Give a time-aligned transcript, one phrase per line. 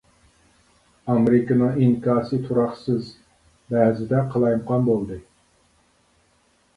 [1.09, 3.11] ئامېرىكىنىڭ ئىنكاسى تۇراقسىز،
[3.75, 5.19] بەزىدە قالايمىقان بولدى.